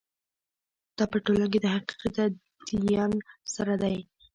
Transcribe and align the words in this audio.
دا 0.97 1.03
په 1.11 1.17
ټولنه 1.23 1.47
کې 1.51 1.59
د 1.61 1.65
حقیقي 1.75 2.09
تدین 2.67 3.11
سره 3.53 3.73
ده. 3.81 3.91